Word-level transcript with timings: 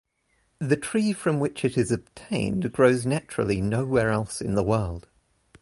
The 0.57 0.77
tree 0.77 1.13
from 1.13 1.39
which 1.39 1.63
it 1.63 1.77
is 1.77 1.91
obtained 1.91 2.73
grows 2.73 3.05
naturally 3.05 3.61
nowhere 3.61 4.09
else 4.09 4.41
in 4.41 4.55
the 4.55 4.63
world. 4.63 5.07